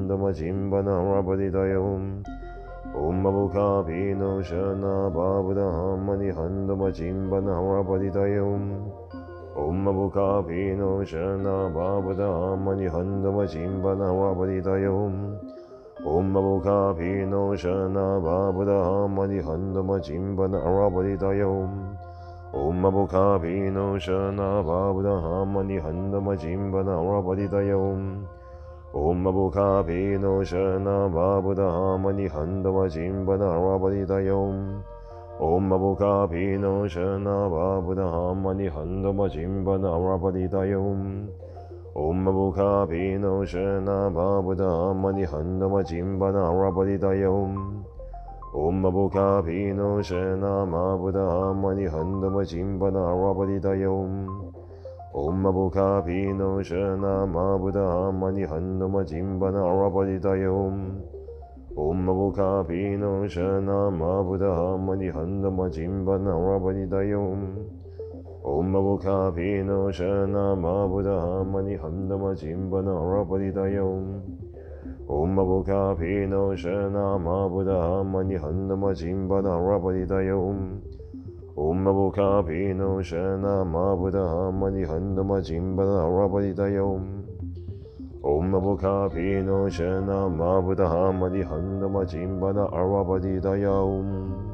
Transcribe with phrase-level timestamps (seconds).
[0.00, 2.08] Handama Chinbana Rabadidayom
[2.94, 9.09] Om Abu Kapino Shana Babuda Mani Handama Chinbana Rabadidayom
[9.56, 11.70] Kapino Shana
[24.62, 28.36] Babuda Mani Handama Chimbana Rabadidayom
[28.94, 34.82] Om Abu Kapino Shana Babuda Mani Handama Chimbana Rabadidayom
[35.40, 41.26] 嗡嘛布卡皮诺舍那巴布拉嘛尼汉哆嘛紧巴那阿瓦巴利达耶嗡，
[41.94, 47.56] 嗡嘛布卡皮诺舍那巴布拉嘛尼汉哆嘛紧巴那阿瓦巴利达耶嗡，
[48.52, 54.28] 嗡嘛布卡皮诺舍那巴布拉嘛尼汉哆嘛紧巴那阿瓦巴利达耶嗡，
[55.14, 61.00] 嗡嘛布卡皮诺舍那巴布拉嘛尼汉哆嘛紧巴那阿瓦巴利达耶嗡。
[66.36, 67.40] Rabadidayom
[68.42, 71.76] Om Abu Kapino Shana Mabuda Mani
[78.36, 80.80] Handama Jimbana Rabadidayom
[81.56, 84.84] Om Abu Kapino Shana Mabuda Mani
[88.22, 92.68] 嗡嘛布巴卡阿巴雅纳玛巴雅雅玛卡阿巴雅雅巴雅雅纳
[93.02, 94.49] 巴雅纳雅纳